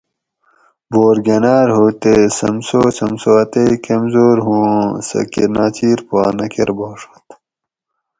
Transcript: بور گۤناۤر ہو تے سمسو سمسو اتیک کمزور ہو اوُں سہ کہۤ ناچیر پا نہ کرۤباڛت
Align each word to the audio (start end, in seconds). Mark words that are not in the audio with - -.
بور 0.91 1.17
گۤناۤر 1.25 1.67
ہو 1.75 1.85
تے 2.01 2.13
سمسو 2.37 2.81
سمسو 2.97 3.31
اتیک 3.41 3.71
کمزور 3.85 4.37
ہو 4.45 4.55
اوُں 4.67 4.85
سہ 5.07 5.19
کہۤ 5.31 5.47
ناچیر 5.53 5.99
پا 6.07 6.21
نہ 6.37 6.45
کرۤباڛت 6.53 7.27